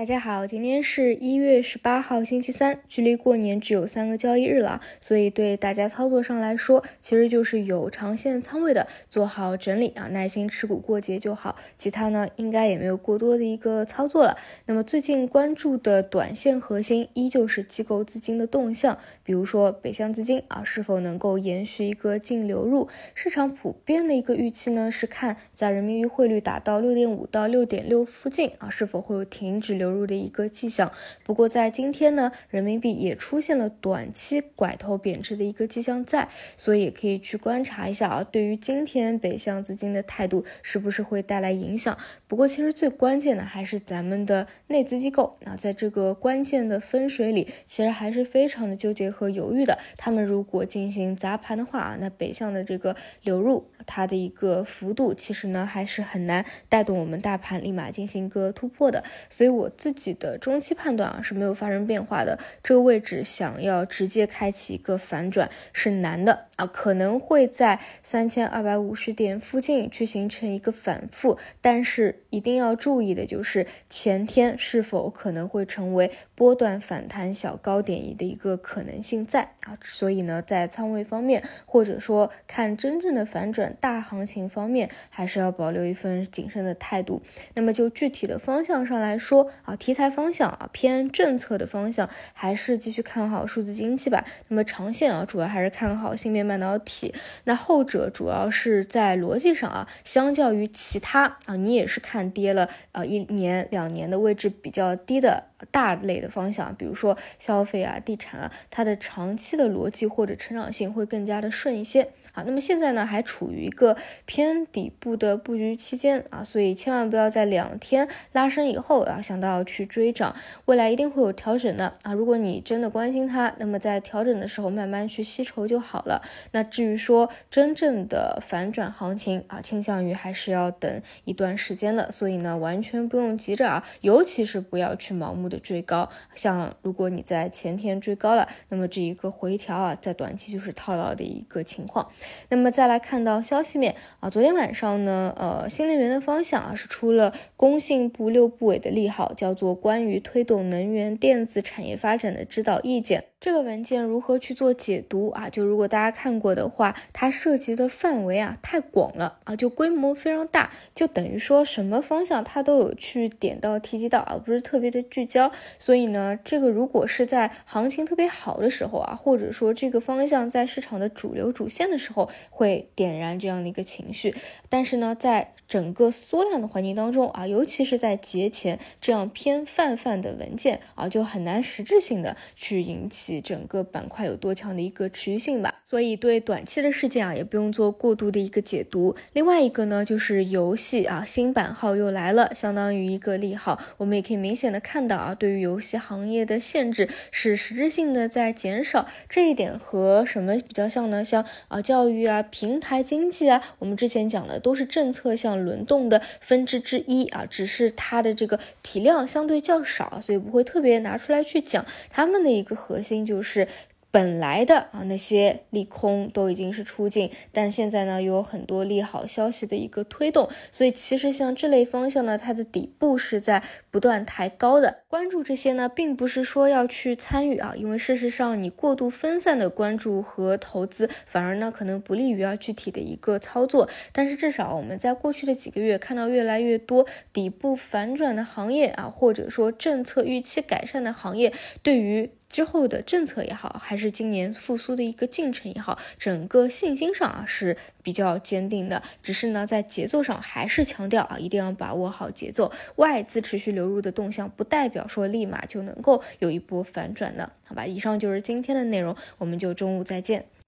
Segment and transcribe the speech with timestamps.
[0.00, 14.38] 大家好，今天是一月十八号，星期三，距离过年只有三个交易日了，所以对大家操作上来说，其实就是有长线仓位的做好整理啊，耐心持股过节就好，其他呢应该也没有过多的一个操作了。
[14.64, 29.89] 那么最近关注的短线核心依旧是机构资金的动向，比如说北向资金啊是否能够延续一个净流入，市场普遍的一个预期呢是看在人民币汇率达到六点五到六点六附近啊是否会有停止流。
[29.90, 30.92] 流入的一个迹象，
[31.24, 41.98] 不过在今天呢，人民币也出现了短期拐头贬值的一个迹象在，所以可以去观察一下啊，对于今天北向资金的态度是不是会带来影响？
[42.28, 49.76] 不过其实最关键的还是咱们的内资机构，那在这个关键的分水岭，其实还是非常的纠结和犹豫的。
[49.96, 59.68] 他们如果进行砸盘的话啊，那北向的这个流入，它的一个幅度其实呢还是很难带动我们大盘立马进行一个突破的，所以我。
[59.80, 87.22] 自己的中期判断啊是没有发生变化的，这个位置想要直接开启一个反转是难的啊，可能会在三千二百五十点附近去形成一个反复，但是一定要注意的就是前天是否可能会成为波段反弹小高点的一个可能性在啊，所以呢，在仓位方面或者说看真正的反转大行情方面，还是要保留一份谨慎的态度。
[87.54, 89.50] 那么就具体的方向上来说。
[89.76, 94.24] 题材方向啊，偏政策的方向，还是继续看好数字经济吧。
[94.48, 97.14] 那么长线啊，主要还是看好芯片半导体。
[97.44, 112.08] 那后者主要是在逻辑上啊，相较于其他啊，你也是看跌了啊，一年两年的位置比较低的大类的方向，比如说消费啊、地产啊，它的长期的逻辑或者成长性会更加的顺一些。
[112.32, 120.32] 啊，那么现在呢，还处于一个偏底部的布局期间啊，所以千万不要在两天拉升以后啊想到要去追涨，
[120.66, 122.12] 未来一定会有调整的啊。
[122.12, 126.22] 如果你真的关心它，那么在调整的时候慢慢去吸筹就好了。
[126.52, 136.08] 那至于说真正的反转行情啊，倾向于还是要等一段时间的，所以呢，完全不用急着啊，尤其是不要去盲目的追高。
[136.34, 142.10] 像如果你在前天追高了，那么这一个回调啊，在短期就是套牢的一个情况。
[142.48, 153.29] 那么再来看到消息面啊，昨天晚上呢，呃，新能源的方向啊是出了工信部六部委的利好，叫做关于推动能源电子产业发展的指导意见。
[153.40, 155.48] 这个文件如何去做解读啊？
[155.48, 165.50] 就如果大家看过的话，它涉及的范围啊太广了啊，就规模非常大，就等于说什么方向它都有去点到提及到，而不是特别的聚焦。
[165.78, 174.34] 所以呢，这个如果是在行情特别好的时候啊，或者说这个方向在市场的主流主线的时候，会点燃这样的一个情绪。
[174.68, 185.74] 但是呢，在整个缩量的环境当中啊，尤其是在节前这样偏泛泛的文件啊，就很难实质性的去引起整个板块有多强的一个持续性吧。
[185.84, 189.14] 所以对短期的事件啊，也不用做过度的一个解读。
[189.34, 193.78] 另外一个呢，就是游戏啊，新版号又来了，相当于一个利好。
[193.98, 199.06] 我们也可以明显的看到啊，对于游戏行业的限制是实质性的在减少。
[199.28, 201.22] 这一点和什么比较像呢？
[201.22, 205.50] 像啊教育啊、平台经济啊，我们之前讲的都是政策向。
[205.60, 211.84] 轮动的分支之一啊，只是它的这个体量相对较少，所以不会特别拿出来去讲。
[212.08, 213.68] 他们的一个核心就是。
[214.12, 225.04] 本来的啊那些利空都已经是出尽，但现在呢又有很多利好消息的一个推动，所以其实像这类方向呢，它的底部是在不断抬高的。
[225.06, 233.88] 关注这些呢，并不是说要去参与啊，因为事实上你过度分散的关注和投资，反而呢可能不利于啊具体的一个操作。
[234.10, 241.52] 但是至少我们在过去的几个月看到越来越多底部反转的行业啊，或者说政策预期改善的行业，
[241.84, 242.32] 对于。
[242.50, 249.00] 之后的政策也好，还是今年复苏的一个进程也好，整个信心上啊是比较坚定的。
[249.22, 252.70] 只是呢，在节奏上还是强调啊，一定要把握好节奏。
[252.96, 257.86] 外资持续流入的动向，不代表说立马就能够有一波反转的，好吧？
[257.86, 260.44] 以上就是今天的内容，我们就中午再见。